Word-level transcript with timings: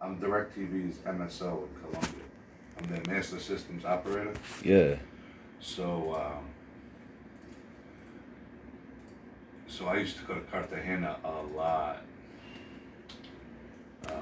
I'm 0.00 0.18
DirecTV's 0.18 0.98
MSO 0.98 1.64
in 1.64 1.80
Colombia. 1.80 2.24
I'm 2.78 2.84
their 2.88 3.14
master 3.14 3.40
systems 3.40 3.84
operator. 3.84 4.32
Yeah. 4.64 4.94
So, 5.60 6.14
um, 6.14 6.44
so 9.66 9.86
I 9.86 9.96
used 9.96 10.16
to 10.18 10.24
go 10.24 10.34
to 10.34 10.40
Cartagena 10.42 11.16
a 11.24 11.42
lot. 11.56 12.02
Um, 14.06 14.12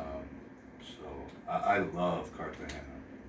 so 0.81 1.05
I, 1.49 1.57
I 1.57 1.79
love 1.79 2.35
Cartagena. 2.37 2.81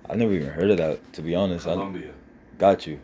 I 0.08 0.14
never 0.14 0.32
even 0.32 0.48
heard 0.48 0.70
of 0.70 0.78
that. 0.78 1.12
To 1.14 1.22
be 1.22 1.34
honest, 1.34 1.64
Colombia, 1.64 2.12
got 2.56 2.86
you. 2.86 2.98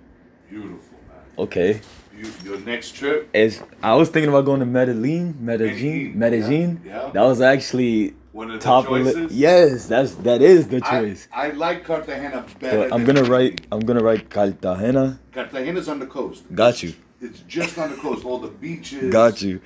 beautiful 0.49 0.99
man. 1.07 1.19
Okay. 1.39 1.83
You, 2.19 2.33
your 2.45 2.59
next 2.61 2.95
trip, 2.95 3.29
Is 3.35 3.63
I 3.83 3.95
was 3.95 4.09
thinking 4.09 4.31
about 4.31 4.47
going 4.47 4.61
to 4.61 4.67
Medellin, 4.67 5.37
Medellin, 5.39 6.17
Medellin, 6.19 6.19
Medellin. 6.19 6.83
yeah, 6.87 7.07
yeah. 7.07 7.11
That 7.13 7.23
was 7.23 7.41
actually 7.43 8.15
one 8.35 8.51
of 8.51 8.61
the 8.61 8.65
top 8.65 8.85
of 8.87 8.91
choices. 8.91 9.31
it. 9.31 9.31
Yes, 9.31 9.87
that's 9.87 10.15
that 10.17 10.43
is 10.43 10.67
the 10.69 10.81
choice. 10.81 11.29
I 11.33 11.51
like 11.51 11.85
Cartagena 11.85 12.45
better. 12.59 12.89
But 12.89 12.93
I'm 12.93 13.05
gonna 13.05 13.23
write. 13.23 13.65
I'm 13.71 13.81
gonna 13.81 14.03
write 14.03 14.29
Cartagena. 14.29 15.21
Cartagena's 15.33 15.89
on 15.89 16.01
the 16.01 16.07
coast. 16.07 16.43
Got 16.53 16.83
you. 16.83 16.95
It's 17.21 17.41
just 17.41 17.79
on 17.79 17.91
the 17.93 17.97
coast. 17.97 18.25
All 18.25 18.39
the 18.39 18.49
beaches. 18.49 19.13
Got 19.13 19.41
you. 19.41 19.61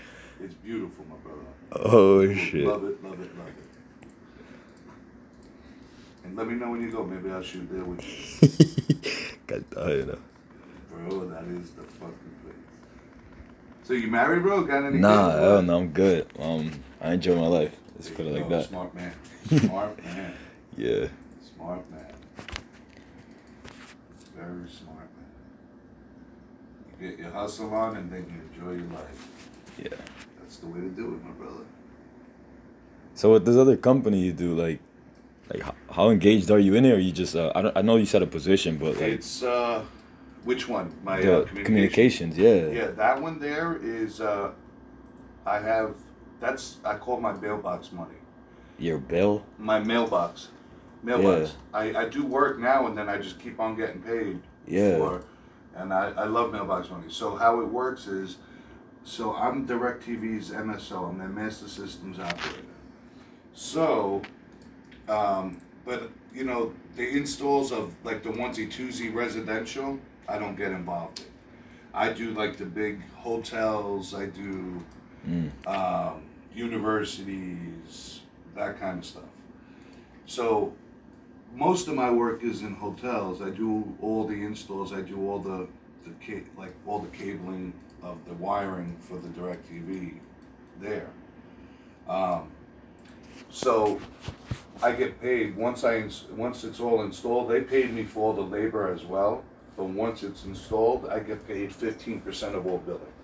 It's 0.45 0.55
beautiful, 0.55 1.05
my 1.09 1.17
brother. 1.17 1.41
Oh 1.73 2.33
shit. 2.35 2.67
Love 2.67 2.85
it, 2.85 3.03
love 3.03 3.15
it, 3.21 3.39
love 3.39 3.49
it. 3.49 4.09
And 6.25 6.37
let 6.37 6.47
me 6.47 6.55
know 6.55 6.71
when 6.71 6.83
you 6.83 6.91
go. 6.91 7.05
Maybe 7.05 7.31
I'll 7.31 7.43
shoot 7.43 7.69
there 7.73 7.85
with 7.85 8.05
you. 8.05 9.37
Cartagena. 9.47 10.19
Bro, 10.93 11.31
that 11.31 11.45
is 11.45 11.71
the 11.71 11.83
fucking 11.85 12.35
place. 12.43 12.55
So 13.85 13.95
you 13.95 14.09
married, 14.09 14.43
bro? 14.43 14.63
Got 14.65 14.85
any 14.85 14.99
Nah, 14.99 15.31
hell 15.31 15.63
no, 15.63 15.79
I'm 15.79 15.89
good. 15.89 16.27
Um, 16.39 16.71
I 17.01 17.15
enjoy 17.15 17.35
my 17.37 17.47
life. 17.47 17.75
Let's 17.99 18.11
put 18.11 18.27
it 18.27 18.33
like 18.33 18.49
that. 18.49 18.67
Smart 18.67 18.95
man. 18.95 19.13
Smart 19.61 20.05
man. 20.05 20.35
Yeah. 20.77 21.09
Smart 21.57 21.91
man. 21.91 22.13
Very 24.37 24.69
smart 24.71 25.09
man. 25.17 25.27
You 27.01 27.09
get 27.09 27.19
your 27.19 27.31
hustle 27.33 27.75
on 27.75 27.97
and 27.97 28.13
then 28.13 28.25
you 28.29 28.65
enjoy 28.67 28.81
your 28.83 28.93
life. 28.93 29.29
Yeah. 29.77 29.89
That's 30.39 30.59
the 30.59 30.67
way 30.67 30.81
to 30.81 30.89
do 30.89 31.15
it, 31.15 31.25
my 31.25 31.33
brother. 31.33 31.65
So 33.15 33.33
with 33.33 33.45
this 33.45 33.57
other 33.57 33.77
company 33.77 34.21
you 34.21 34.33
do, 34.33 34.55
like, 34.55 34.79
like 35.53 35.63
how, 35.63 35.75
how 35.91 36.11
engaged 36.11 36.53
are 36.53 36.59
you 36.61 36.75
in 36.77 36.85
it, 36.85 36.93
or 36.93 37.01
you 37.01 37.11
just? 37.11 37.35
Uh, 37.35 37.51
I 37.55 37.63
don't. 37.63 37.77
I 37.77 37.83
know 37.83 37.97
you 37.97 38.07
said 38.07 38.23
a 38.23 38.27
position, 38.27 38.77
but 38.77 38.95
like 38.95 39.13
It's 39.19 39.43
uh, 39.43 39.83
which 40.45 40.69
one? 40.69 40.95
My 41.03 41.21
the 41.21 41.43
uh, 41.43 41.45
communications. 41.65 42.39
Yeah. 42.39 42.69
Yeah, 42.69 42.87
that 42.93 43.21
one 43.21 43.41
there 43.41 43.77
is 43.83 44.21
uh, 44.21 44.53
I 45.45 45.59
have. 45.59 45.97
That's 46.41 46.77
I 46.85 46.95
call 46.97 47.21
my 47.21 47.33
mailbox 47.33 47.93
money. 47.93 48.15
Your 48.79 48.99
bill. 48.99 49.45
My 49.59 49.81
mailbox, 49.81 50.49
mailbox. 51.03 51.57
I, 51.75 51.95
I 51.95 52.09
do 52.09 52.25
work 52.25 52.59
now 52.61 52.87
and 52.87 52.97
then 52.97 53.09
I 53.09 53.19
just 53.19 53.41
keep 53.41 53.59
on 53.59 53.77
getting 53.77 54.01
paid. 54.03 54.41
Yeah. 54.67 54.99
For, 54.99 55.25
and 55.75 55.93
I, 55.93 56.11
I 56.11 56.25
love 56.27 56.53
mailbox 56.53 56.91
money. 56.91 57.07
So 57.09 57.35
how 57.37 57.61
it 57.61 57.67
works 57.67 58.07
is, 58.07 58.37
so 59.03 59.35
I'm 59.35 59.67
DirecTV's 59.67 60.51
MSO. 60.51 61.09
I'm 61.11 61.19
their 61.19 61.29
master 61.29 61.69
systems 61.69 62.19
operator. 62.19 62.63
So, 63.53 64.23
um, 65.09 65.61
but 65.85 66.11
you 66.33 66.45
know 66.45 66.73
the 66.97 67.09
installs 67.09 67.73
of 67.73 67.95
like 68.05 68.23
the 68.23 68.29
onesie 68.31 68.71
twosie 68.71 69.13
residential, 69.13 69.99
I 70.29 70.39
don't 70.39 70.55
get 70.57 70.71
involved 70.71 71.21
in. 71.21 71.27
I 71.95 72.13
do 72.13 72.31
like 72.31 72.59
the 72.59 72.67
big 72.67 73.01
hotels. 73.17 74.15
I 74.15 74.27
do 74.27 74.85
Mm. 75.29 75.51
um, 75.67 76.23
universities, 76.59 78.21
that 78.57 78.79
kind 78.81 78.99
of 78.99 79.05
stuff. 79.05 79.23
So 80.27 80.73
most 81.55 81.89
of 81.89 81.95
my 81.95 82.11
work 82.11 82.43
is 82.43 82.63
in 82.63 82.75
hotels. 82.75 83.41
I 83.41 83.51
do 83.51 83.97
all 84.03 84.27
the 84.27 84.35
installs. 84.35 84.93
I 84.93 85.01
do 85.01 85.17
all 85.29 85.39
the 85.39 85.69
the 86.05 86.13
ca- 86.25 86.45
like 86.57 86.75
all 86.87 86.99
the 86.99 87.17
cabling 87.17 87.73
of 88.03 88.17
the 88.27 88.35
wiring 88.35 88.97
for 89.01 89.19
the 89.19 89.29
DirecTV 89.29 90.15
there. 90.81 91.11
Um, 92.09 92.51
so 93.51 94.01
I 94.83 94.93
get 94.93 95.21
paid 95.21 95.57
once 95.57 95.85
I 95.85 95.99
ins- 95.99 96.25
once 96.37 96.65
it's 96.65 96.81
all 96.81 97.03
installed. 97.03 97.51
They 97.51 97.61
paid 97.63 97.93
me 97.93 98.05
for 98.05 98.21
all 98.29 98.33
the 98.35 98.43
labor 98.43 98.93
as 98.93 99.05
well. 99.05 99.45
But 99.77 99.85
once 99.85 100.23
it's 100.25 100.45
installed, 100.45 101.09
I 101.09 101.21
get 101.21 101.47
paid 101.47 101.73
fifteen 101.73 102.21
percent 102.21 102.55
of 102.55 102.67
all 102.67 102.79
billing. 102.79 103.15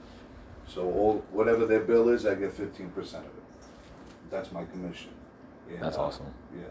So 0.67 0.83
all 0.83 1.25
whatever 1.31 1.67
their 1.67 1.81
bill 1.81 2.09
is, 2.09 2.27
I 2.27 2.35
get 2.35 2.53
fifteen 2.53 2.91
percent 2.91 3.25
of 3.27 3.31
it. 3.31 3.43
That's 4.31 4.51
my 4.53 4.65
commission. 4.65 5.11
And, 5.69 5.81
That's 5.81 5.97
uh, 5.97 6.03
awesome. 6.03 6.27
Yeah. 6.57 6.65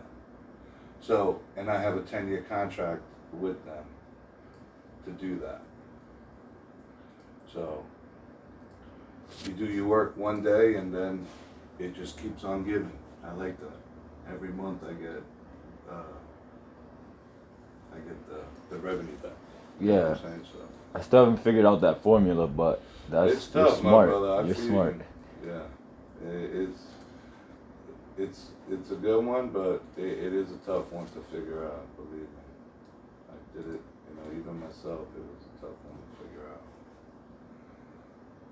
So 1.01 1.41
and 1.55 1.69
I 1.69 1.81
have 1.81 1.97
a 1.97 2.01
ten 2.01 2.27
year 2.27 2.45
contract 2.47 3.01
with 3.31 3.63
them 3.65 3.85
to 5.05 5.11
do 5.11 5.39
that. 5.39 5.61
So 7.51 7.83
you 9.45 9.53
do 9.53 9.65
your 9.65 9.87
work 9.87 10.17
one 10.17 10.43
day 10.43 10.75
and 10.75 10.93
then 10.93 11.25
it 11.79 11.95
just 11.95 12.21
keeps 12.21 12.43
on 12.43 12.63
giving. 12.63 12.91
I 13.23 13.33
like 13.33 13.59
that. 13.59 14.33
Every 14.33 14.49
month 14.49 14.83
I 14.83 14.93
get 14.93 15.23
uh, 15.89 16.15
I 17.93 17.97
get 17.99 18.29
the, 18.29 18.75
the 18.75 18.81
revenue 18.81 19.15
back. 19.17 19.31
You 19.79 19.87
know 19.87 20.09
Yeah. 20.09 20.15
Saying? 20.15 20.45
So 20.51 20.59
I 20.95 21.01
still 21.01 21.25
haven't 21.25 21.43
figured 21.43 21.65
out 21.65 21.81
that 21.81 22.01
formula, 22.01 22.47
but 22.47 22.81
that's 23.09 23.33
it's 23.33 23.47
tough, 23.47 23.75
my 23.83 23.89
smart. 23.89 24.09
brother. 24.09 24.31
I 24.31 24.45
you're 24.45 24.55
smart. 24.55 24.95
you. 25.43 25.51
Yeah, 25.51 26.29
it, 26.29 26.49
it's 26.53 26.81
it's 28.17 28.45
it's 28.69 28.91
a 28.91 28.95
good 28.95 29.23
one, 29.25 29.49
but 29.49 29.83
it, 29.97 30.05
it 30.05 30.33
is 30.33 30.51
a 30.51 30.57
tough 30.65 30.91
one 30.91 31.05
to 31.07 31.19
figure 31.31 31.65
out. 31.65 31.85
Believe 31.95 32.21
me, 32.21 32.43
I 33.29 33.57
did 33.57 33.75
it. 33.75 33.81
You 34.07 34.15
know, 34.15 34.39
even 34.39 34.59
myself, 34.59 35.07
it 35.15 35.23
was 35.23 35.43
a 35.45 35.65
tough 35.65 35.77
one 35.83 35.97
to 35.97 36.23
figure 36.23 36.47
out. 36.51 36.61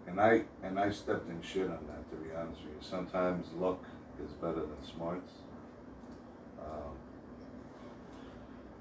And 0.08 0.20
I 0.20 0.44
and 0.64 0.80
I 0.80 0.92
stepped 0.92 1.30
in 1.30 1.42
shit 1.42 1.70
on 1.70 1.80
that. 1.88 2.10
To 2.10 2.16
be 2.18 2.34
honest 2.36 2.62
with 2.64 2.74
you, 2.74 2.80
sometimes 2.82 3.48
luck 3.58 3.84
is 4.24 4.32
better 4.34 4.62
than 4.62 4.84
smarts. 4.84 5.32
Um, 6.60 6.96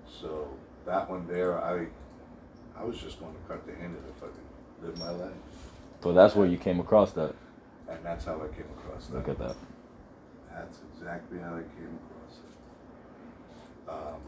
so 0.08 0.48
that 0.86 1.08
one 1.08 1.26
there, 1.28 1.62
I 1.62 1.86
I 2.76 2.84
was 2.84 2.98
just 2.98 3.20
going 3.20 3.34
to 3.34 3.40
cut 3.46 3.66
the 3.66 3.74
end 3.74 3.96
of 3.96 4.06
the 4.06 4.26
could 4.26 4.32
live 4.82 4.98
my 4.98 5.10
life. 5.10 5.32
So 6.02 6.12
that's 6.12 6.34
where 6.34 6.46
you 6.46 6.56
came 6.56 6.80
across 6.80 7.12
that. 7.12 7.34
And 7.88 7.98
that's 8.04 8.24
how 8.24 8.36
I 8.36 8.48
came 8.54 8.66
across 8.78 9.06
that. 9.06 9.16
Look 9.16 9.28
at 9.28 9.38
that. 9.38 9.56
That's 10.52 10.78
exactly 10.94 11.38
how 11.38 11.54
I 11.56 11.62
came 11.62 11.98
across 12.00 12.38
it. 12.38 13.90
Um, 13.90 14.20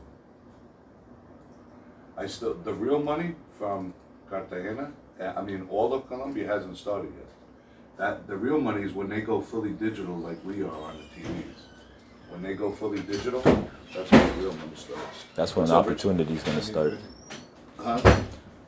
I 2.17 2.27
still, 2.27 2.55
the 2.55 2.75
real 2.75 3.03
money 3.03 3.35
from 3.59 3.95
Cartagena, 4.29 4.93
uh, 5.21 5.33
I 5.37 5.43
mean, 5.43 5.67
all 5.71 5.95
of 5.95 6.07
Colombia 6.09 6.47
hasn't 6.47 6.77
started 6.77 7.13
yet. 7.17 7.29
That, 7.99 8.27
the 8.27 8.37
real 8.37 8.61
money 8.61 8.83
is 8.83 8.93
when 8.93 9.09
they 9.09 9.21
go 9.21 9.41
fully 9.41 9.71
digital 9.71 10.17
like 10.17 10.45
we 10.45 10.63
are 10.63 10.71
on 10.71 10.97
the 10.99 11.21
TVs. 11.21 11.61
When 12.31 12.43
they 12.43 12.55
go 12.55 12.73
fully 12.73 13.01
digital, 13.01 13.41
that's 13.95 14.11
when 14.11 14.27
the 14.27 14.43
real 14.43 14.53
money 14.55 14.73
starts. 14.75 15.25
That's 15.35 15.55
when 15.55 15.63
What's 15.63 15.71
the 15.71 15.77
up, 15.77 15.87
Rich? 15.87 16.05
opportunity's 16.07 16.43
gonna 16.43 16.63
start. 16.63 16.95
Huh? 17.79 18.23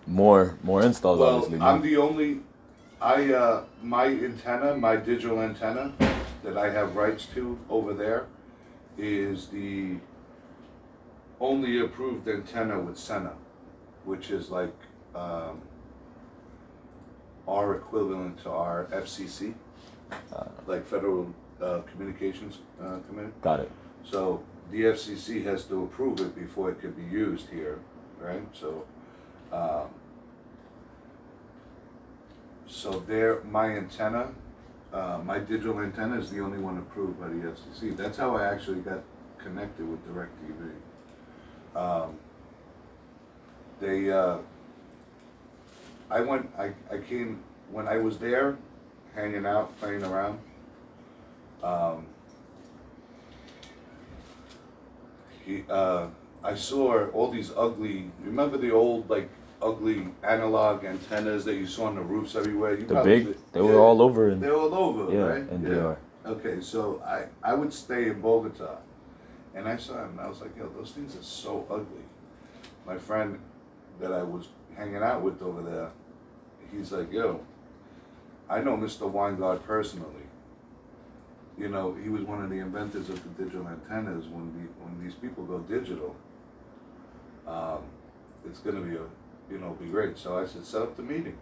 More 0.06 0.56
more 0.62 0.82
installs, 0.82 1.18
Well, 1.18 1.36
obviously. 1.36 1.60
I'm 1.60 1.80
the 1.82 1.96
only, 1.96 2.40
I, 3.00 3.32
uh, 3.32 3.64
my 3.82 4.06
antenna, 4.06 4.76
my 4.76 4.96
digital 4.96 5.40
antenna 5.40 5.92
that 6.42 6.56
I 6.58 6.70
have 6.70 6.94
rights 6.96 7.26
to 7.34 7.58
over 7.70 7.92
there 7.94 8.26
is 8.98 9.48
the 9.48 9.96
only 11.40 11.80
approved 11.80 12.28
antenna 12.28 12.78
with 12.80 12.96
Senna, 12.98 13.32
which 14.04 14.30
is 14.30 14.50
like, 14.50 14.74
um, 15.14 15.62
our 17.48 17.74
equivalent 17.74 18.38
to 18.44 18.50
our 18.50 18.86
FCC, 18.92 19.54
Uh, 20.32 20.44
like 20.66 20.84
Federal, 20.86 21.26
uh, 21.60 21.80
Communications, 21.90 22.58
uh, 22.80 22.98
Committee. 23.08 23.32
got 23.42 23.58
it. 23.60 23.70
So 24.04 24.42
the 24.70 24.84
FCC 24.86 25.42
has 25.44 25.64
to 25.64 25.82
approve 25.84 26.20
it 26.20 26.36
before 26.36 26.70
it 26.70 26.78
could 26.80 26.94
be 26.94 27.02
used 27.02 27.48
here, 27.50 27.78
right? 28.20 28.46
So, 28.52 28.84
um, 29.50 29.88
so 32.74 33.02
there, 33.06 33.40
my 33.44 33.66
antenna, 33.66 34.32
uh, 34.92 35.20
my 35.24 35.38
digital 35.38 35.78
antenna 35.78 36.18
is 36.18 36.30
the 36.30 36.40
only 36.40 36.58
one 36.58 36.76
approved 36.76 37.20
by 37.20 37.28
the 37.28 37.34
FCC. 37.34 37.96
That's 37.96 38.18
how 38.18 38.36
I 38.36 38.46
actually 38.46 38.80
got 38.80 39.00
connected 39.38 39.88
with 39.88 40.00
DirecTV. 40.08 40.72
Um, 41.76 42.18
they, 43.80 44.10
uh, 44.10 44.38
I 46.10 46.20
went, 46.20 46.50
I, 46.58 46.72
I 46.90 46.98
came, 46.98 47.44
when 47.70 47.86
I 47.86 47.98
was 47.98 48.18
there, 48.18 48.58
hanging 49.14 49.46
out, 49.46 49.78
playing 49.80 50.02
around, 50.02 50.40
um, 51.62 52.06
he, 55.46 55.62
uh, 55.70 56.08
I 56.42 56.54
saw 56.56 57.06
all 57.10 57.30
these 57.30 57.52
ugly. 57.56 58.10
Remember 58.22 58.58
the 58.58 58.72
old 58.72 59.08
like 59.08 59.30
ugly 59.64 60.06
analog 60.22 60.84
antennas 60.84 61.44
that 61.46 61.54
you 61.54 61.66
saw 61.66 61.86
on 61.86 61.94
the 61.96 62.02
roofs 62.02 62.36
everywhere? 62.36 62.74
You 62.74 62.86
The 62.86 62.94
probably 62.94 63.18
big, 63.18 63.26
did- 63.28 63.38
they 63.52 63.60
were 63.62 63.72
yeah, 63.72 63.78
all 63.78 64.02
over 64.02 64.28
in 64.30 64.40
They're 64.40 64.54
all 64.54 64.74
over, 64.74 65.12
yeah, 65.12 65.22
right? 65.22 65.42
and 65.50 65.64
they 65.66 65.78
are. 65.78 65.98
Okay, 66.26 66.60
so 66.60 67.02
I 67.04 67.26
I 67.42 67.54
would 67.54 67.72
stay 67.72 68.08
in 68.08 68.20
Bogota, 68.20 68.76
And 69.56 69.68
I 69.68 69.76
saw 69.76 69.94
him, 70.04 70.10
and 70.12 70.20
I 70.20 70.28
was 70.28 70.40
like, 70.40 70.56
yo, 70.56 70.68
those 70.68 70.90
things 70.92 71.14
are 71.16 71.22
so 71.22 71.64
ugly. 71.70 72.04
My 72.86 72.98
friend 72.98 73.38
that 74.00 74.12
I 74.12 74.22
was 74.22 74.48
hanging 74.76 75.02
out 75.10 75.22
with 75.22 75.40
over 75.42 75.62
there, 75.62 75.90
he's 76.72 76.90
like, 76.92 77.12
yo, 77.12 77.40
I 78.50 78.60
know 78.64 78.76
Mr. 78.76 79.04
Winegard 79.10 79.62
personally. 79.62 80.26
You 81.56 81.68
know, 81.68 81.94
he 82.02 82.08
was 82.08 82.22
one 82.22 82.42
of 82.42 82.50
the 82.50 82.58
inventors 82.58 83.08
of 83.08 83.18
the 83.22 83.44
digital 83.44 83.68
antennas. 83.68 84.24
When 84.26 84.46
the, 84.56 84.64
when 84.82 84.92
these 85.04 85.14
people 85.14 85.44
go 85.44 85.58
digital, 85.60 86.16
um, 87.46 87.82
it's 88.44 88.58
gonna 88.58 88.80
be 88.80 88.96
a, 88.96 89.06
you 89.50 89.58
know, 89.58 89.70
be 89.80 89.86
great. 89.86 90.18
So 90.18 90.38
I 90.38 90.46
said, 90.46 90.64
set 90.64 90.82
up 90.82 90.96
the 90.96 91.02
meeting. 91.02 91.36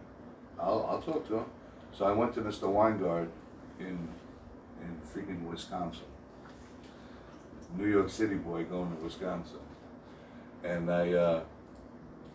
I'll, 0.59 0.87
I'll 0.89 1.01
talk 1.03 1.27
to 1.29 1.39
him. 1.39 1.45
So 1.93 2.07
I 2.07 2.13
went 2.13 2.35
to 2.35 2.41
Mr. 2.41 2.63
Winegard 2.63 3.29
in, 3.79 4.09
in 4.81 5.01
freaking 5.13 5.43
Wisconsin. 5.43 6.05
New 7.77 7.89
York 7.89 8.11
City 8.11 8.35
boy 8.35 8.65
going 8.65 8.95
to 8.97 9.03
Wisconsin. 9.03 9.59
And 10.63 10.91
I, 10.91 11.13
uh, 11.13 11.43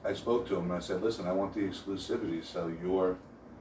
I 0.03 0.13
spoke 0.13 0.47
to 0.49 0.55
him 0.55 0.65
and 0.65 0.73
I 0.73 0.79
said, 0.79 1.01
listen, 1.01 1.27
I 1.27 1.31
want 1.31 1.53
the 1.53 1.61
exclusivity. 1.61 2.43
So 2.43 2.71
you're, 2.81 3.17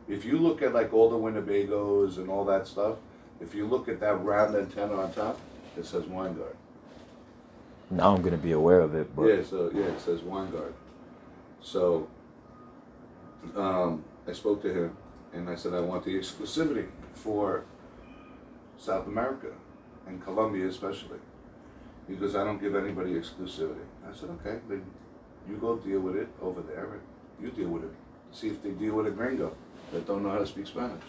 if 0.08 0.24
you 0.24 0.38
look 0.38 0.62
at 0.62 0.72
like 0.72 0.92
all 0.92 1.10
the 1.10 1.16
Winnebagos 1.16 2.16
and 2.16 2.28
all 2.28 2.44
that 2.46 2.66
stuff, 2.66 2.96
if 3.40 3.54
you 3.54 3.66
look 3.66 3.88
at 3.88 4.00
that 4.00 4.14
round 4.24 4.56
antenna 4.56 4.94
on 4.94 5.12
top, 5.12 5.38
it 5.76 5.84
says 5.84 6.04
Winegard. 6.04 6.56
Now 7.90 8.14
I'm 8.14 8.22
gonna 8.22 8.36
be 8.36 8.52
aware 8.52 8.80
of 8.80 8.94
it, 8.94 9.14
but 9.14 9.26
Yeah, 9.26 9.42
so 9.42 9.70
yeah, 9.74 9.84
it 9.84 10.00
says 10.00 10.20
Winegard. 10.20 10.72
So 11.66 12.06
um, 13.56 14.04
I 14.28 14.32
spoke 14.32 14.62
to 14.62 14.72
him 14.72 14.96
and 15.32 15.50
I 15.50 15.56
said 15.56 15.74
I 15.74 15.80
want 15.80 16.04
the 16.04 16.16
exclusivity 16.16 16.86
for 17.12 17.64
South 18.78 19.08
America 19.08 19.48
and 20.06 20.22
Colombia 20.22 20.68
especially. 20.68 21.18
Because 22.08 22.36
I 22.36 22.44
don't 22.44 22.60
give 22.60 22.76
anybody 22.76 23.14
exclusivity. 23.14 23.84
I 24.08 24.14
said, 24.14 24.30
okay, 24.38 24.60
then 24.68 24.84
you 25.48 25.56
go 25.56 25.76
deal 25.76 25.98
with 25.98 26.14
it 26.14 26.28
over 26.40 26.62
there 26.62 26.84
and 26.84 27.02
you 27.42 27.50
deal 27.50 27.70
with 27.70 27.82
it. 27.82 27.90
See 28.30 28.46
if 28.46 28.62
they 28.62 28.70
deal 28.70 28.94
with 28.94 29.08
a 29.08 29.10
gringo 29.10 29.52
that 29.92 30.06
don't 30.06 30.22
know 30.22 30.30
how 30.30 30.38
to 30.38 30.46
speak 30.46 30.68
Spanish. 30.68 31.02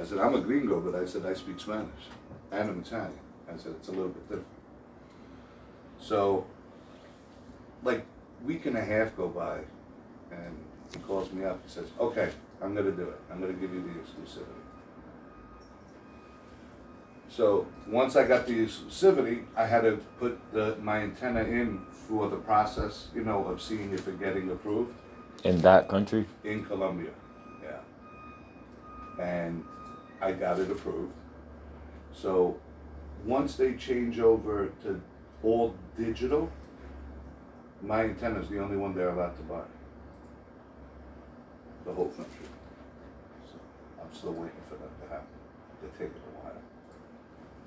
I 0.00 0.04
said, 0.04 0.18
I'm 0.18 0.34
a 0.34 0.40
gringo, 0.40 0.80
but 0.80 1.00
I 1.00 1.04
said 1.04 1.24
I 1.24 1.34
speak 1.34 1.60
Spanish 1.60 2.08
and 2.50 2.70
I'm 2.70 2.80
Italian. 2.80 3.20
I 3.48 3.56
said 3.56 3.74
it's 3.78 3.86
a 3.86 3.92
little 3.92 4.08
bit 4.08 4.28
different. 4.28 4.48
So, 6.00 6.44
like, 7.84 8.04
week 8.44 8.66
and 8.66 8.76
a 8.76 8.84
half 8.84 9.16
go 9.16 9.28
by, 9.28 9.58
and 10.30 10.56
he 10.92 10.98
calls 11.00 11.32
me 11.32 11.44
up. 11.44 11.60
He 11.64 11.70
says, 11.70 11.88
"Okay, 11.98 12.30
I'm 12.62 12.74
gonna 12.74 12.92
do 12.92 13.08
it. 13.08 13.20
I'm 13.30 13.40
gonna 13.40 13.52
give 13.52 13.72
you 13.72 13.82
the 13.82 13.88
exclusivity." 14.00 14.64
So 17.28 17.66
once 17.88 18.16
I 18.16 18.26
got 18.26 18.46
the 18.46 18.64
exclusivity, 18.64 19.44
I 19.56 19.66
had 19.66 19.82
to 19.82 19.96
put 20.20 20.38
the, 20.52 20.76
my 20.80 20.98
antenna 20.98 21.42
in 21.42 21.80
for 22.06 22.28
the 22.28 22.36
process, 22.36 23.08
you 23.14 23.24
know, 23.24 23.44
of 23.46 23.60
seeing 23.60 23.92
if 23.92 24.06
it 24.06 24.20
getting 24.20 24.50
approved 24.50 24.94
in 25.42 25.60
that 25.62 25.88
country, 25.88 26.26
in 26.44 26.64
Colombia. 26.64 27.10
Yeah. 27.62 27.80
And 29.22 29.64
I 30.20 30.32
got 30.32 30.58
it 30.58 30.70
approved. 30.70 31.12
So 32.12 32.56
once 33.24 33.56
they 33.56 33.74
change 33.74 34.20
over 34.20 34.70
to 34.84 35.00
all 35.42 35.74
digital, 35.98 36.50
my 37.84 38.04
antenna 38.04 38.40
is 38.40 38.48
the 38.48 38.60
only 38.60 38.76
one 38.76 38.94
they're 38.94 39.10
allowed 39.10 39.36
to 39.36 39.42
buy. 39.42 39.62
The 41.84 41.92
whole 41.92 42.08
country. 42.08 42.46
So 43.46 43.58
I'm 44.02 44.14
still 44.14 44.32
waiting 44.32 44.62
for 44.68 44.76
that 44.76 45.02
to 45.02 45.08
happen. 45.08 45.26
Take 45.98 46.08
a 46.08 46.46
while. 46.46 46.54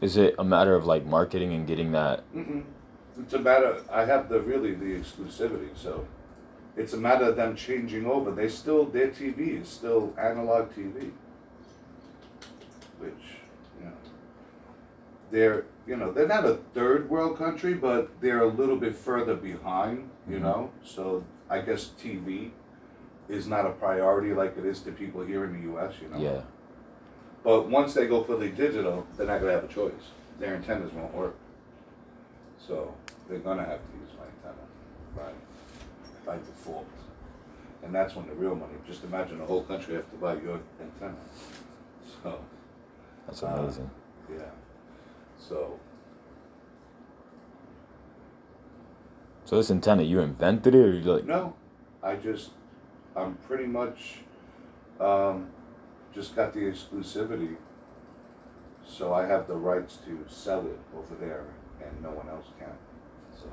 is 0.02 0.18
it 0.18 0.34
a 0.40 0.44
matter 0.44 0.74
of 0.74 0.86
like 0.86 1.06
marketing 1.06 1.54
and 1.54 1.68
getting 1.68 1.92
that? 1.92 2.24
Mm-mm. 2.34 2.64
It's 3.20 3.34
a 3.34 3.40
matter. 3.40 3.84
I 3.92 4.06
have 4.06 4.28
the 4.28 4.42
really 4.42 4.74
the 4.74 4.86
exclusivity, 4.86 5.70
so 5.76 6.08
it's 6.76 6.94
a 6.94 6.98
matter 6.98 7.26
of 7.26 7.36
them 7.36 7.56
changing 7.56 8.08
over. 8.08 8.32
They 8.32 8.50
still 8.50 8.86
their 8.86 9.10
TV 9.10 9.62
is 9.62 9.70
still 9.70 10.16
analog 10.20 10.72
TV, 10.74 11.12
which 13.00 13.14
you 13.80 13.86
know 13.86 13.94
they're 15.30 15.66
you 15.88 15.96
know 15.96 16.12
they're 16.12 16.28
not 16.28 16.46
a 16.46 16.56
third 16.74 17.10
world 17.10 17.38
country, 17.38 17.74
but 17.74 18.20
they're 18.22 18.42
a 18.42 18.48
little 18.48 18.76
bit 18.78 18.96
further 18.96 19.36
behind. 19.36 20.10
You 20.30 20.38
Mhm. 20.38 20.42
know, 20.42 20.72
so 20.84 21.24
I 21.50 21.62
guess 21.62 21.92
TV 21.98 22.52
is 23.30 23.48
not 23.48 23.66
a 23.66 23.72
priority 23.72 24.34
like 24.34 24.58
it 24.58 24.66
is 24.66 24.82
to 24.82 24.92
people 24.92 25.22
here 25.22 25.44
in 25.46 25.54
the 25.54 25.62
U.S. 25.72 25.94
You 26.02 26.10
know. 26.10 26.18
Yeah, 26.18 26.42
But 27.44 27.70
once 27.70 27.94
they 27.94 28.08
go 28.08 28.24
fully 28.24 28.50
digital, 28.52 29.06
they're 29.16 29.28
not 29.28 29.40
gonna 29.40 29.54
have 29.54 29.64
a 29.64 29.68
choice. 29.68 30.12
Their 30.40 30.56
antennas 30.56 30.92
won't 30.94 31.14
work. 31.14 31.36
So 32.60 32.94
they're 33.30 33.40
gonna 33.40 33.64
have 33.64 33.80
to 33.80 33.94
use 34.04 34.12
my 34.20 34.26
antenna 34.26 34.66
by, 35.16 35.32
by 36.34 36.38
default. 36.40 36.86
And 37.84 37.94
that's 37.96 38.16
when 38.16 38.28
the 38.28 38.34
real 38.34 38.56
money, 38.56 38.74
just 38.86 39.04
imagine 39.06 39.38
the 39.40 39.46
whole 39.46 39.64
country 39.64 39.96
have 39.96 40.10
to 40.12 40.18
buy 40.18 40.34
your 40.36 40.60
antenna. 40.82 41.16
So, 42.24 42.40
that's 43.26 43.44
Uh, 43.44 43.48
amazing. 43.48 43.90
yeah. 44.30 44.50
So, 45.40 45.80
So 49.46 49.56
this 49.56 49.72
antenna, 49.72 50.04
you 50.04 50.20
invented 50.20 50.76
it, 50.76 50.78
or 50.78 50.92
you 50.92 51.02
like? 51.14 51.24
no, 51.24 51.56
I 52.04 52.16
just, 52.16 52.52
I'm 53.16 53.36
pretty 53.48 53.66
much, 53.66 54.20
um, 55.00 55.48
just 56.14 56.36
got 56.36 56.54
the 56.54 56.60
exclusivity. 56.60 57.56
So 58.86 59.14
I 59.14 59.26
have 59.26 59.48
the 59.48 59.56
rights 59.56 60.00
to 60.06 60.26
sell 60.28 60.66
it 60.68 60.80
over 60.94 61.16
there 61.16 61.46
and 61.82 62.04
no 62.04 62.10
one 62.10 62.28
else 62.28 62.48
can. 62.60 62.68
So 63.40 63.46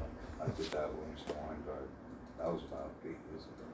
I 0.43 0.47
did 0.47 0.71
that 0.73 0.89
with 0.93 1.07
Mr. 1.15 1.33
Winegard. 1.35 1.87
That 2.39 2.53
was 2.53 2.63
about 2.65 2.91
eight 3.05 3.17
years 3.31 3.45
ago. 3.45 3.65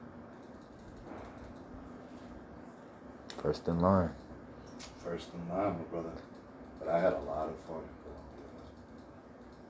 First 3.41 3.67
in 3.67 3.79
line. 3.79 4.11
First 5.03 5.29
in 5.33 5.49
line, 5.55 5.73
my 5.73 5.83
brother. 5.89 6.11
But 6.77 6.89
I 6.89 6.99
had 6.99 7.13
a 7.13 7.19
lot 7.19 7.49
of 7.49 7.57
fun. 7.61 7.81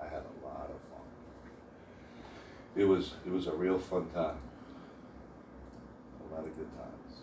I 0.02 0.06
had 0.06 0.24
a 0.24 0.46
lot 0.46 0.70
of 0.70 0.82
fun. 0.90 1.08
It 2.76 2.86
was 2.86 3.14
it 3.26 3.32
was 3.32 3.48
a 3.48 3.54
real 3.54 3.78
fun 3.78 4.10
time. 4.10 4.38
A 6.20 6.36
lot 6.36 6.46
of 6.46 6.56
good 6.56 6.70
times. 6.78 7.22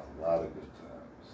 A 0.00 0.22
lot 0.22 0.38
of 0.40 0.54
good 0.54 0.62
times. 0.62 1.28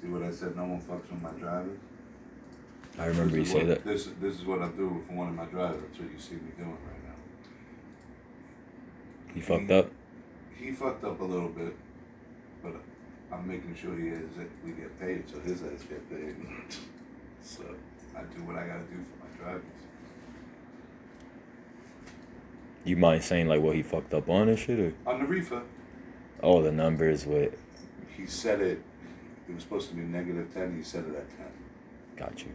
See 0.00 0.06
what 0.06 0.22
I 0.22 0.30
said? 0.30 0.56
No 0.56 0.64
one 0.64 0.80
fucks 0.80 1.10
with 1.10 1.22
my 1.22 1.30
drivers. 1.32 1.78
I 3.00 3.06
remember 3.06 3.36
you 3.36 3.44
This 3.44 3.48
is 3.48 3.52
say 3.54 3.58
what- 3.60 3.68
that. 3.68 3.84
This 3.84 4.04
this 4.20 4.34
is 4.34 4.44
what 4.44 4.60
I'm 4.60 4.76
doing 4.76 5.02
for 5.06 5.14
one 5.14 5.28
of 5.28 5.34
my 5.34 5.46
drivers. 5.46 5.80
That's 5.82 5.98
what 6.00 6.12
you 6.12 6.18
see 6.18 6.34
me 6.34 6.52
doing 6.58 6.70
right 6.70 7.04
now. 7.08 7.14
He 9.34 9.40
fucked 9.40 9.70
up. 9.70 9.90
He 10.54 10.72
fucked 10.72 11.02
up 11.04 11.18
a 11.20 11.24
little 11.24 11.48
bit, 11.48 11.74
but 12.62 12.74
I'm 13.32 13.48
making 13.48 13.74
sure 13.74 13.96
he 13.96 14.08
is 14.08 14.28
we 14.62 14.72
get 14.72 15.00
paid, 15.00 15.26
so 15.30 15.40
his 15.40 15.62
ass 15.62 15.82
get 15.88 16.10
paid. 16.10 16.36
so 17.42 17.62
I 18.14 18.20
do 18.36 18.42
what 18.44 18.56
I 18.56 18.66
gotta 18.66 18.80
do 18.84 19.02
for 19.02 19.24
my 19.24 19.42
drivers. 19.42 19.64
You 22.84 22.96
mind 22.96 23.22
saying 23.24 23.48
like 23.48 23.62
what 23.62 23.76
he 23.76 23.82
fucked 23.82 24.12
up 24.12 24.28
on 24.28 24.48
and 24.50 24.58
shit, 24.58 24.78
or 24.78 24.92
On 25.06 25.20
the 25.20 25.26
reefer, 25.26 25.62
oh 26.42 26.60
the 26.62 26.72
numbers 26.72 27.24
with? 27.24 27.56
he 28.14 28.26
said 28.26 28.60
it. 28.60 28.82
It 29.48 29.54
was 29.54 29.62
supposed 29.62 29.88
to 29.88 29.94
be 29.94 30.02
negative 30.02 30.52
ten. 30.52 30.76
He 30.76 30.82
said 30.82 31.04
it 31.06 31.14
at 31.16 31.30
ten. 31.30 31.46
Got 32.16 32.42
you. 32.44 32.50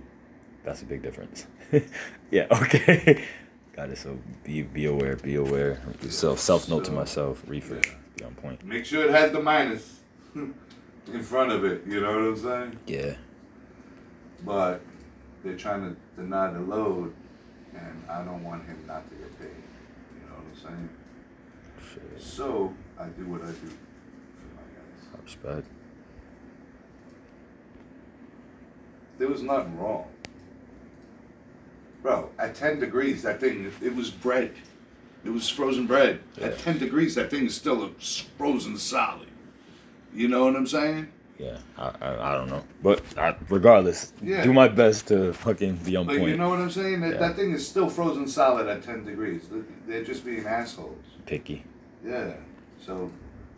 That's 0.65 0.81
a 0.81 0.85
big 0.85 1.03
difference. 1.03 1.45
yeah. 2.31 2.47
Okay. 2.51 3.23
Got 3.75 3.89
it. 3.91 3.97
So 3.99 4.17
be 4.43 4.63
be 4.63 4.85
aware. 4.85 5.15
Be 5.15 5.35
aware. 5.35 5.79
Self 6.09 6.39
self 6.39 6.67
note 6.67 6.85
to 6.85 6.91
myself. 6.91 7.43
Reefer. 7.47 7.75
yeah. 7.75 7.91
Be 8.15 8.23
on 8.23 8.33
point. 8.35 8.65
Make 8.65 8.83
sure 8.85 9.05
it 9.05 9.11
has 9.11 9.31
the 9.31 9.41
minus 9.41 9.99
in 10.35 11.23
front 11.23 11.51
of 11.51 11.63
it. 11.63 11.83
You 11.85 12.01
know 12.01 12.11
what 12.11 12.19
I'm 12.19 12.37
saying? 12.37 12.79
Yeah. 12.87 13.13
But 14.43 14.81
they're 15.43 15.55
trying 15.55 15.81
to 15.81 16.21
deny 16.21 16.51
the 16.51 16.61
load, 16.61 17.13
and 17.75 18.03
I 18.09 18.23
don't 18.23 18.43
want 18.43 18.65
him 18.65 18.83
not 18.87 19.07
to 19.09 19.15
get 19.15 19.39
paid. 19.39 19.47
You 20.15 20.27
know 20.27 20.35
what 20.35 20.45
I'm 20.49 20.77
saying? 20.77 20.89
Shit. 21.93 22.21
So 22.21 22.73
I 22.99 23.05
do 23.05 23.27
what 23.27 23.41
I 23.43 23.47
do 23.47 23.53
for 23.53 24.47
my 24.55 24.63
guys. 24.73 25.23
Respect. 25.23 25.67
There 29.19 29.27
was 29.27 29.43
nothing 29.43 29.77
wrong. 29.77 30.07
Bro, 32.05 32.29
at 32.37 32.53
10 32.53 32.79
degrees, 32.81 33.23
that 33.23 33.39
thing, 33.39 33.73
it 33.81 33.95
was 33.95 34.11
bread. 34.11 34.51
It 35.23 35.31
was 35.31 35.49
frozen 35.49 35.87
bread. 35.87 36.19
Yeah. 36.37 36.49
At 36.49 36.59
10 36.59 36.77
degrees, 36.77 37.15
that 37.15 37.31
thing 37.31 37.47
is 37.47 37.55
still 37.55 37.83
a 37.83 37.89
frozen 38.37 38.77
solid. 38.77 39.29
You 40.13 40.27
know 40.27 40.45
what 40.45 40.55
I'm 40.55 40.67
saying? 40.67 41.07
yeah, 41.39 41.57
I, 41.79 41.87
I, 41.99 42.29
I 42.29 42.33
don't 42.35 42.49
know, 42.51 42.63
but 42.83 43.01
I, 43.17 43.35
regardless, 43.49 44.13
Yeah. 44.21 44.43
do 44.43 44.53
my 44.53 44.67
best 44.67 45.07
to 45.07 45.33
fucking 45.33 45.77
be 45.77 45.95
on 45.95 46.05
But 46.05 46.19
point. 46.19 46.29
you 46.29 46.37
know 46.37 46.49
what 46.49 46.59
I'm 46.59 46.69
saying? 46.69 47.01
That, 47.01 47.13
Yeah. 47.13 47.17
that 47.21 47.35
thing 47.37 47.51
is 47.53 47.67
still 47.67 47.89
frozen 47.89 48.27
solid 48.27 48.67
at 48.67 48.83
10 48.83 49.03
degrees. 49.03 49.47
They- 49.49 49.63
They're 49.87 50.03
just 50.03 50.23
being 50.23 50.45
assholes. 50.45 51.03
Picky. 51.25 51.63
Yeah. 52.05 52.33
So, 52.85 53.11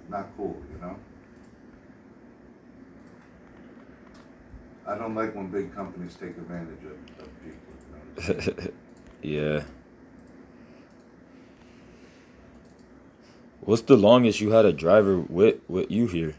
not 0.08 0.28
cool, 0.38 0.56
you 0.74 0.80
know? 0.80 0.96
I 4.88 4.98
don't 4.98 5.16
like 5.16 5.36
when 5.36 5.48
big 5.50 5.76
companies 5.76 6.16
take 6.16 6.30
advantage 6.38 6.86
of, 6.86 7.26
of 7.26 7.44
people. 7.44 7.67
Yeah. 9.22 9.64
What's 13.62 13.82
the 13.82 13.98
longest 13.98 14.40
you 14.40 14.52
had 14.52 14.64
a 14.64 14.72
driver 14.72 15.20
with 15.20 15.58
with 15.68 15.92
you 15.92 16.08
here? 16.08 16.36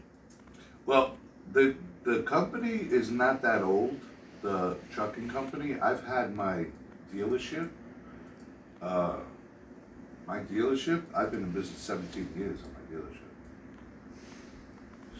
Well, 0.85 1.17
the 1.51 1.75
the 2.03 2.23
company 2.23 2.71
is 2.71 3.11
not 3.11 3.41
that 3.43 3.61
old. 3.61 3.99
The 4.41 4.77
trucking 4.91 5.29
company. 5.29 5.79
I've 5.79 6.03
had 6.05 6.33
my 6.35 6.65
dealership. 7.13 7.69
Uh, 8.81 9.17
my 10.25 10.39
dealership. 10.39 11.03
I've 11.13 11.29
been 11.29 11.43
in 11.43 11.51
business 11.51 11.79
seventeen 11.79 12.29
years 12.35 12.59
on 12.63 12.69
my 12.73 12.83
dealership. 12.89 13.29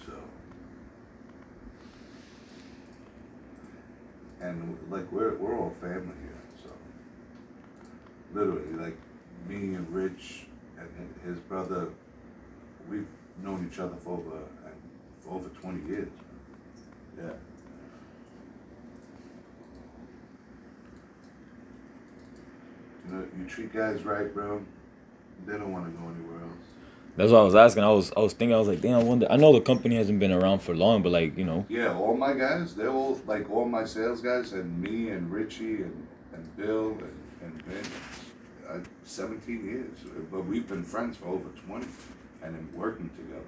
So. 0.07 0.13
And 4.41 4.79
like 4.89 5.11
we're 5.11 5.35
we're 5.35 5.55
all 5.59 5.75
family 5.79 6.15
here. 6.23 6.38
Literally, 8.33 8.73
like 8.73 8.97
me 9.47 9.75
and 9.75 9.89
Rich 9.93 10.45
and 10.77 10.89
his 11.25 11.39
brother, 11.39 11.89
we've 12.89 13.07
known 13.43 13.67
each 13.71 13.79
other 13.79 13.95
for 14.03 14.17
over 14.17 14.39
for 15.21 15.35
over 15.35 15.49
twenty 15.49 15.87
years. 15.87 16.09
Yeah. 17.17 17.29
You 23.07 23.15
know, 23.15 23.27
you 23.37 23.45
treat 23.45 23.73
guys 23.73 24.03
right, 24.03 24.31
bro. 24.33 24.63
They 25.45 25.53
don't 25.53 25.71
want 25.71 25.85
to 25.85 25.91
go 25.91 26.07
anywhere 26.09 26.43
else. 26.43 26.53
That's 27.15 27.31
what 27.31 27.39
I 27.39 27.43
was 27.43 27.55
asking. 27.55 27.83
I 27.83 27.89
was 27.91 28.11
I 28.15 28.19
was 28.19 28.33
thinking. 28.33 28.53
I 28.55 28.59
was 28.59 28.67
like, 28.67 28.81
damn. 28.81 28.99
I 28.99 29.03
wonder. 29.03 29.27
I 29.29 29.35
know 29.35 29.51
the 29.51 29.61
company 29.61 29.95
hasn't 29.95 30.19
been 30.19 30.31
around 30.31 30.59
for 30.59 30.75
long, 30.75 31.01
but 31.01 31.11
like 31.11 31.37
you 31.37 31.43
know, 31.45 31.65
Yeah, 31.67 31.97
all 31.97 32.15
my 32.15 32.33
guys, 32.33 32.75
they're 32.75 32.89
all 32.91 33.19
like 33.25 33.49
all 33.49 33.65
my 33.65 33.85
sales 33.85 34.21
guys, 34.21 34.53
and 34.53 34.81
me 34.81 35.09
and 35.09 35.31
Richie 35.31 35.81
and, 35.81 36.07
and 36.33 36.57
Bill 36.57 36.91
and 36.91 37.13
and 37.41 37.65
Ben. 37.65 37.91
Uh, 38.69 38.79
Seventeen 39.03 39.65
years, 39.65 39.97
but 40.31 40.45
we've 40.45 40.67
been 40.67 40.83
friends 40.83 41.17
for 41.17 41.27
over 41.27 41.49
twenty, 41.65 41.87
and 42.43 42.53
then 42.55 42.69
working 42.73 43.09
together. 43.09 43.41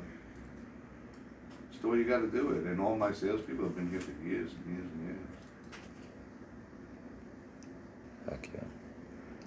It's 1.72 1.80
the 1.82 1.88
way 1.88 1.98
you 1.98 2.06
got 2.06 2.20
to 2.20 2.28
do 2.28 2.52
it, 2.52 2.64
and 2.66 2.80
all 2.82 2.96
my 2.96 3.12
salespeople 3.12 3.66
have 3.66 3.76
been 3.76 3.90
here 3.92 4.02
for 4.02 4.12
years 4.26 4.52
and 4.54 4.76
years 4.76 4.88
and 4.94 5.06
years. 5.06 5.28
heck 8.30 8.50
yeah. 8.54 8.62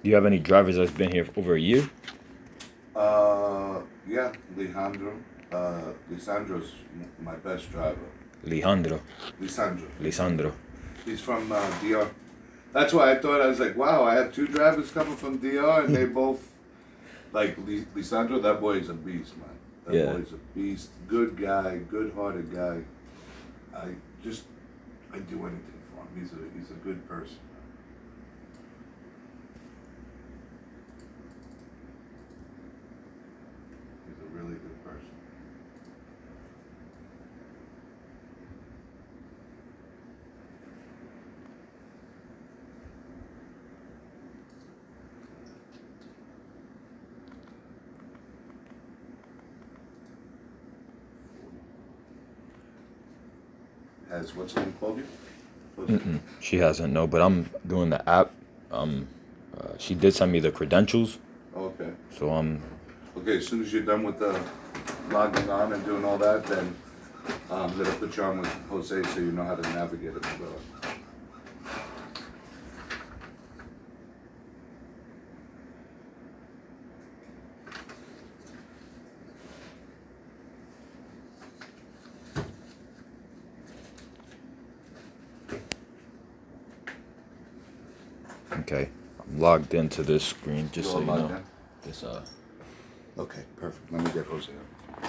Do 0.03 0.11
you 0.11 0.15
have 0.15 0.27
any 0.27 0.39
drivers 0.39 0.77
that's 0.77 0.91
been 0.93 1.11
here 1.11 1.25
for 1.25 1.41
over 1.41 1.55
a 1.57 1.61
year? 1.61 1.89
Uh, 2.95 3.81
yeah, 4.09 4.33
Alejandro. 4.57 5.15
Uh, 5.51 5.93
Lisandro's 6.13 6.73
my 7.21 7.35
best 7.37 7.71
driver. 7.73 8.07
Alejandro, 8.47 9.01
Lisandro. 9.41 9.89
Lisandro. 10.01 10.53
He's 11.05 11.21
from 11.21 11.51
uh, 11.51 11.71
DR. 11.81 12.09
That's 12.75 12.93
why 12.93 13.13
I 13.13 13.19
thought 13.19 13.41
I 13.41 13.47
was 13.47 13.61
like, 13.61 13.77
wow, 13.77 14.03
I 14.05 14.15
have 14.17 14.35
two 14.35 14.49
drivers 14.49 14.91
coming 14.91 15.15
from 15.17 15.39
DR, 15.39 15.85
and 15.85 15.95
they 15.95 16.05
both 16.23 16.53
like 17.33 17.57
Lis- 17.67 17.87
Lisandro. 17.95 18.43
That 18.43 18.61
boy 18.61 18.79
is 18.79 18.89
a 18.89 18.95
beast, 18.95 19.37
man. 19.39 19.49
That 19.87 19.95
Yeah. 19.95 20.13
boy's 20.13 20.33
a 20.33 20.41
beast. 20.59 20.91
Good 21.07 21.37
guy, 21.37 21.79
good-hearted 21.89 22.53
guy. 22.53 22.83
I 23.75 23.95
just, 24.25 24.43
I 25.13 25.19
do 25.21 25.37
anything 25.47 25.81
for 25.89 26.01
him. 26.03 26.09
He's 26.21 26.33
a 26.33 26.37
he's 26.59 26.71
a 26.73 26.81
good 26.83 27.09
person. 27.09 27.39
He's 34.07 34.19
a 34.19 34.37
really 34.37 34.55
good 34.55 34.85
person. 34.85 35.11
Has 54.15 54.33
what's 54.37 54.55
name 54.55 54.73
called 54.79 54.99
you? 54.99 55.07
Mm-mm, 55.77 56.21
she 56.39 56.59
hasn't. 56.59 56.93
No, 56.93 57.09
but 57.09 57.21
I'm 57.21 57.51
doing 57.67 57.91
the 57.91 58.09
app. 58.09 58.31
Um, 58.71 59.09
uh, 59.59 59.73
she 59.79 59.95
did 59.97 60.15
send 60.15 60.31
me 60.31 60.39
the 60.39 60.53
credentials, 60.53 61.19
Okay. 61.57 61.91
so 62.17 62.33
um, 62.33 62.61
Okay, 63.17 63.39
as 63.39 63.47
soon 63.49 63.63
as 63.63 63.73
you're 63.73 63.83
done 63.83 64.05
with 64.05 64.19
the 64.21 64.39
logging 65.11 65.51
on 65.51 65.73
and 65.73 65.85
doing 65.85 66.05
all 66.05 66.19
that, 66.19 66.45
then 66.47 66.75
um, 67.51 67.77
they'll 67.77 67.93
put 67.95 68.17
you 68.17 68.23
on 68.23 68.41
with 68.41 68.51
Jose 68.69 69.03
so 69.03 69.19
you 69.21 69.33
know 69.33 69.45
how 69.45 69.57
to 69.57 69.63
navigate 69.75 70.15
it. 70.15 70.23
better. 70.23 70.35
Okay, 88.65 88.89
I'm 89.21 89.39
logged 89.41 89.75
into 89.75 90.03
this 90.03 90.25
screen 90.25 90.71
just 90.73 90.91
so 90.91 91.01
you 91.01 91.07
know. 91.07 91.43
This 91.83 92.03
uh, 92.03 92.25
Okay, 93.19 93.45
perfect. 93.57 93.93
Let 93.93 94.03
me 94.05 94.11
get 94.13 94.27
Jose. 94.27 94.51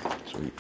up. 0.04 0.28
sweet. 0.28 0.54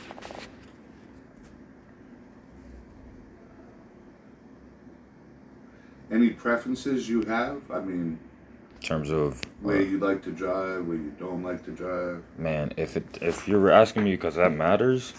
Any 6.11 6.29
preferences 6.31 7.09
you 7.09 7.23
have? 7.23 7.61
I 7.71 7.79
mean, 7.79 8.19
In 8.75 8.81
terms 8.81 9.09
of 9.09 9.41
where 9.61 9.77
uh, 9.77 9.81
you 9.81 9.97
like 9.97 10.21
to 10.23 10.31
drive, 10.31 10.85
where 10.85 10.97
you 10.97 11.13
don't 11.19 11.43
like 11.43 11.65
to 11.65 11.71
drive. 11.71 12.23
man, 12.37 12.73
if 12.77 12.95
it 12.95 13.05
if 13.21 13.47
you're 13.47 13.71
asking 13.71 14.03
me 14.03 14.11
because 14.11 14.35
that 14.35 14.51
matters, 14.53 15.13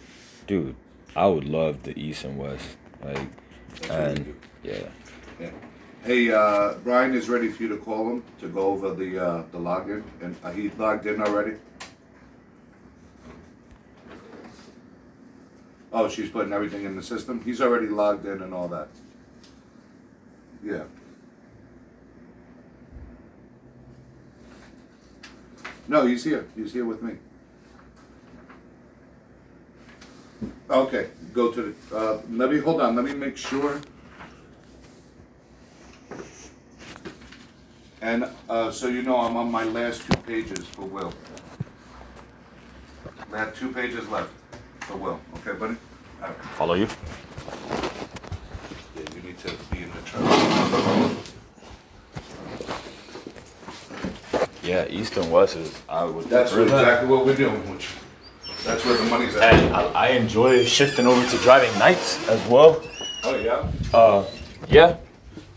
dude, 0.47 0.77
I 1.17 1.27
would 1.27 1.45
love 1.45 1.83
the 1.83 1.99
east 1.99 2.25
and 2.25 2.39
west. 2.39 2.77
Like, 3.05 3.19
That's 3.81 3.89
what 3.89 3.91
you 3.91 3.95
and 4.05 4.25
do. 4.25 4.35
yeah, 4.63 4.89
Yeah. 5.41 5.51
Hey, 6.07 6.31
uh, 6.31 6.75
Brian 6.85 7.17
is 7.17 7.29
ready 7.29 7.49
for 7.49 7.65
you 7.65 7.69
to 7.71 7.79
call 7.79 8.09
him 8.09 8.23
to 8.39 8.47
go 8.47 8.61
over 8.61 8.95
the 8.95 9.19
uh, 9.19 9.43
the 9.51 9.59
login, 9.59 10.05
and 10.23 10.37
uh, 10.45 10.53
he 10.53 10.71
logged 10.79 11.05
in 11.05 11.21
already. 11.21 11.57
Oh, 15.93 16.09
she's 16.09 16.31
putting 16.31 16.53
everything 16.53 16.85
in 16.85 16.95
the 16.95 17.03
system. 17.03 17.43
He's 17.45 17.61
already 17.61 17.89
logged 17.89 18.25
in 18.25 18.41
and 18.41 18.55
all 18.55 18.69
that. 18.69 18.87
Yeah. 20.63 20.85
No, 25.89 26.07
he's 26.07 26.23
here. 26.23 26.47
He's 26.55 26.73
here 26.73 26.85
with 26.85 27.03
me. 27.03 27.15
Okay, 30.71 31.09
go 31.33 31.51
to 31.51 31.75
the. 31.91 31.97
Uh, 31.97 32.23
let 32.31 32.53
me 32.53 32.61
hold 32.61 32.81
on. 32.81 32.95
Let 32.95 33.05
me 33.05 33.15
make 33.15 33.37
sure. 33.37 33.81
And 38.07 38.25
uh, 38.49 38.71
so 38.71 38.87
you 38.87 39.03
know, 39.03 39.19
I'm 39.19 39.37
on 39.37 39.51
my 39.51 39.65
last 39.65 40.03
two 40.09 40.17
pages 40.19 40.65
for 40.65 40.83
Will. 40.83 41.13
I 43.33 43.39
have 43.39 43.59
two 43.59 43.73
pages 43.73 44.09
left 44.09 44.31
for 44.83 44.97
Will. 44.97 45.21
Okay, 45.39 45.59
buddy? 45.59 45.75
All 46.23 46.29
right. 46.29 46.37
follow 46.55 46.75
you. 46.75 46.87
Yeah, 48.95 49.03
you 49.13 49.23
need 49.23 49.39
to 49.39 49.51
be 49.73 49.83
in 49.83 49.91
the 49.91 50.03
truck. 50.05 50.23
Yeah, 54.63 54.87
east 54.89 55.17
and 55.17 55.29
west 55.33 55.57
is 55.57 55.75
I 55.89 56.05
would. 56.05 56.27
That's 56.27 56.55
exactly 56.55 57.09
what 57.09 57.27
we're 57.27 57.35
doing. 57.35 57.59
Which, 57.73 57.89
that's 58.65 58.85
where 58.85 58.97
the 58.97 59.11
money's 59.11 59.35
at. 59.35 59.53
And 59.53 59.75
I, 59.75 59.83
I 59.83 60.09
enjoy 60.11 60.65
shifting 60.65 61.09
over 61.09 61.29
to 61.29 61.39
driving 61.39 61.77
nights 61.81 62.21
as 62.29 62.47
well. 62.47 62.81
Oh 63.25 63.35
yeah. 63.35 63.69
Uh, 63.93 64.25
yeah, 64.69 64.97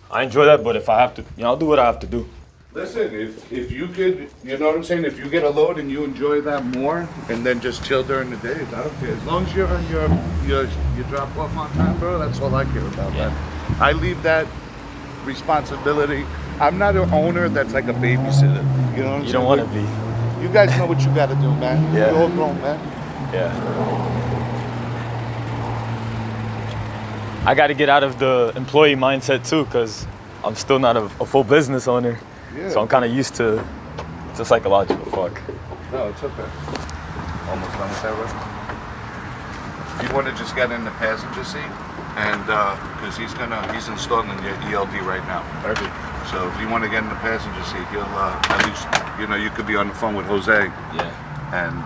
I 0.10 0.24
enjoy 0.24 0.46
that. 0.46 0.64
But 0.64 0.76
if 0.78 0.90
I 0.90 1.00
have 1.00 1.14
to, 1.14 1.22
you 1.38 1.44
know, 1.44 1.50
I'll 1.50 1.58
do 1.58 1.68
what 1.68 1.78
I 1.78 1.86
have 1.86 2.00
to 2.00 2.08
do. 2.08 2.28
Listen, 2.72 3.14
if 3.16 3.52
if 3.52 3.72
you 3.72 3.88
could, 3.88 4.30
you 4.44 4.56
know 4.58 4.68
what 4.68 4.76
I'm 4.76 4.84
saying. 4.84 5.04
If 5.04 5.18
you 5.18 5.28
get 5.28 5.44
a 5.44 5.50
load 5.50 5.80
and 5.80 5.90
you 5.90 6.04
enjoy 6.04 6.42
that 6.42 6.64
more, 6.64 7.10
and 7.28 7.44
then 7.44 7.60
just 7.62 7.84
chill 7.84 8.04
during 8.04 8.30
the 8.30 8.38
days, 8.38 8.62
I 8.74 8.84
don't 8.84 8.96
care. 9.00 9.10
As 9.10 9.24
long 9.26 9.44
as 9.46 9.56
you're 9.56 9.68
on 9.68 9.90
your 9.90 10.08
your 10.46 10.64
you 10.96 11.04
drop 11.10 11.36
off 11.36 11.56
on 11.58 11.72
time, 11.72 11.98
bro. 11.98 12.20
That's 12.20 12.40
all 12.40 12.54
I 12.54 12.66
care 12.66 12.86
about, 12.86 13.12
man. 13.14 13.32
I 13.82 13.94
leave 13.94 14.22
that 14.22 14.46
responsibility. 15.26 16.26
I'm 16.60 16.78
not 16.78 16.96
an 16.96 17.12
owner 17.12 17.50
that's 17.50 17.74
like 17.74 17.86
a 17.88 17.94
babysitter. 17.94 18.64
You 18.96 19.04
know 19.04 19.12
what 19.12 19.16
I'm 19.16 19.22
You 19.24 19.32
saying? 19.32 19.32
don't 19.32 19.46
want 19.46 19.62
to 19.62 19.68
be. 19.68 20.44
You 20.44 20.50
guys 20.54 20.70
know 20.78 20.86
what 20.86 21.00
you 21.02 21.08
got 21.16 21.30
to 21.30 21.36
do, 21.36 21.50
man. 21.56 21.82
Yeah. 21.96 22.12
You're 22.12 22.20
all 22.22 22.30
grown, 22.30 22.62
man. 22.62 22.80
Yeah. 23.34 23.52
I 27.46 27.56
got 27.56 27.68
to 27.68 27.74
get 27.74 27.90
out 27.90 28.04
of 28.04 28.20
the 28.20 28.54
employee 28.56 28.96
mindset 28.96 29.48
too, 29.50 29.66
cause 29.66 30.06
I'm 30.44 30.54
still 30.56 30.78
not 30.78 30.96
a, 30.98 31.06
a 31.20 31.26
full 31.26 31.44
business 31.44 31.88
owner. 31.88 32.20
Yeah. 32.56 32.70
So 32.70 32.82
I'm 32.82 32.88
kind 32.88 33.06
of 33.06 33.12
used 33.12 33.36
to 33.36 33.64
a 34.40 34.46
psychological 34.46 35.04
fuck. 35.12 35.42
No, 35.92 36.08
it's 36.08 36.24
okay. 36.24 36.48
Almost 37.50 37.72
done 37.74 37.90
with 37.90 38.02
that, 38.04 38.16
right? 38.16 40.06
You 40.08 40.16
want 40.16 40.28
to 40.28 40.34
just 40.34 40.56
get 40.56 40.72
in 40.72 40.86
the 40.86 40.92
passenger 40.92 41.44
seat, 41.44 41.72
and 42.16 42.40
because 42.96 43.18
he's 43.18 43.34
gonna, 43.34 43.60
he's 43.74 43.88
installing 43.90 44.30
your 44.44 44.56
ELD 44.72 44.94
right 45.04 45.24
now. 45.28 45.44
Perfect. 45.62 45.92
So 46.32 46.48
if 46.48 46.60
you 46.62 46.70
want 46.70 46.84
to 46.86 46.90
get 46.90 47.04
in 47.04 47.10
the 47.10 47.16
passenger 47.20 47.64
seat, 47.68 47.86
you'll 47.92 48.04
uh, 48.16 48.40
at 48.54 48.66
least, 48.66 48.88
you 49.20 49.28
know, 49.28 49.36
you 49.36 49.50
could 49.50 49.68
be 49.68 49.76
on 49.76 49.90
the 49.90 49.94
phone 49.96 50.16
with 50.16 50.26
Jose, 50.28 50.52
Yeah. 50.96 51.12
and 51.52 51.84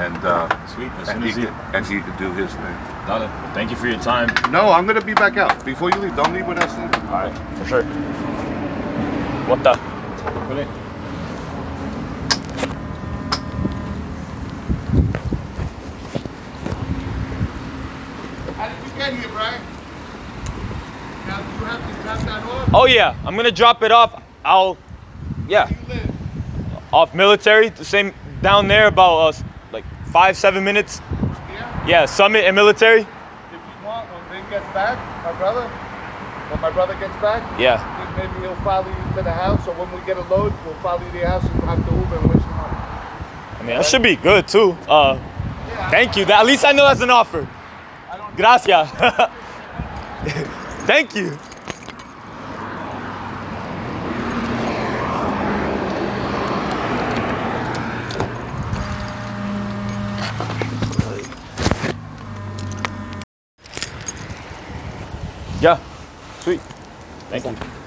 and 0.00 0.16
uh, 0.24 0.48
Sweet. 0.66 0.90
As 0.98 1.08
and 1.10 1.18
soon 1.18 1.22
he 1.22 1.28
as 1.30 1.36
he, 1.36 1.42
could, 1.44 1.54
and 1.74 1.86
he 1.86 2.00
could 2.00 2.16
do 2.18 2.32
his 2.32 2.50
thing. 2.54 2.76
Donna, 3.06 3.28
thank 3.54 3.70
you 3.70 3.76
for 3.76 3.86
your 3.86 4.00
time. 4.00 4.28
No, 4.50 4.70
I'm 4.72 4.86
gonna 4.86 5.00
be 5.04 5.14
back 5.14 5.36
out 5.36 5.64
before 5.64 5.90
you 5.90 5.98
leave. 5.98 6.16
Don't 6.16 6.32
leave 6.34 6.46
without 6.46 6.68
us. 6.68 6.74
All 7.06 7.22
right, 7.22 7.58
for 7.58 7.64
sure. 7.66 8.27
What 9.48 9.62
the? 9.64 9.70
Really? 10.50 10.64
How 18.52 18.68
did 18.68 18.76
you 18.84 18.98
get 18.98 19.14
here, 19.14 19.28
Brian? 19.28 19.62
Now 21.26 21.38
you 21.38 21.64
have 21.64 21.80
to 21.80 22.02
drop 22.02 22.18
that 22.18 22.42
off. 22.44 22.74
Oh 22.74 22.84
yeah, 22.84 23.16
I'm 23.24 23.36
gonna 23.36 23.50
drop 23.50 23.82
it 23.82 23.90
off. 23.90 24.22
I'll, 24.44 24.76
yeah, 25.48 25.70
off 26.92 27.14
military. 27.14 27.70
The 27.70 27.86
same 27.86 28.12
down 28.42 28.68
there, 28.68 28.88
about 28.88 29.34
uh, 29.34 29.42
like 29.72 29.86
five, 30.08 30.36
seven 30.36 30.62
minutes. 30.62 31.00
Yeah. 31.50 31.86
Yeah, 31.86 32.04
summit 32.04 32.44
and 32.44 32.54
military. 32.54 33.00
If 33.00 33.06
you 33.52 33.86
want, 33.86 34.06
when 34.10 34.42
Ben 34.42 34.50
gets 34.50 34.66
back, 34.74 34.98
my 35.24 35.32
brother, 35.38 35.70
when 36.58 36.70
my 36.70 36.74
brother 36.74 36.94
gets 36.94 37.14
back, 37.22 37.42
Yeah. 37.58 37.78
maybe 38.16 38.40
he'll 38.40 38.54
follow 38.56 38.88
you 38.88 39.14
to 39.16 39.22
the 39.22 39.32
house, 39.32 39.66
or 39.68 39.74
when 39.74 39.90
we 39.92 40.04
get 40.06 40.16
a 40.16 40.22
load, 40.22 40.52
we'll 40.64 40.74
follow 40.82 41.00
you 41.04 41.10
to 41.12 41.18
your 41.18 41.28
house 41.28 41.44
and 41.44 41.62
have 41.64 41.88
to 41.88 41.94
Uber 41.94 42.16
and 42.16 42.34
wish 42.34 42.42
him 42.42 42.50
luck. 42.56 43.60
I 43.60 43.62
mean, 43.62 43.76
that 43.76 43.86
should 43.86 44.02
be 44.02 44.16
good 44.16 44.48
too. 44.48 44.76
Uh, 44.88 45.18
Yeah. 45.68 45.90
thank 45.90 46.16
you. 46.16 46.24
That, 46.24 46.40
at 46.40 46.46
least 46.46 46.64
I 46.64 46.72
know 46.72 46.84
that's 46.86 47.00
an 47.00 47.10
offer. 47.10 47.46
Gracias. 48.36 48.90
thank 50.86 51.14
you. 51.14 51.38
Yeah, 65.60 65.78
sweet. 66.40 66.60
Thank 67.30 67.44
you. 67.44 67.77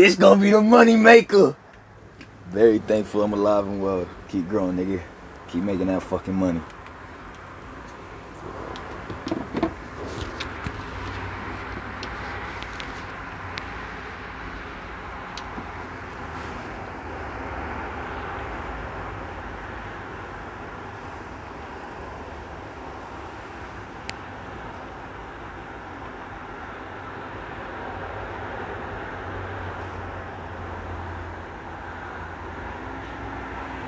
This 0.00 0.16
gonna 0.16 0.40
be 0.40 0.50
the 0.50 0.62
money 0.62 0.96
maker. 0.96 1.54
Very 2.48 2.78
thankful 2.78 3.22
I'm 3.22 3.34
alive 3.34 3.66
and 3.66 3.82
well. 3.82 4.08
Keep 4.28 4.48
growing, 4.48 4.78
nigga. 4.78 5.02
Keep 5.48 5.62
making 5.62 5.88
that 5.88 6.02
fucking 6.02 6.32
money. 6.32 6.62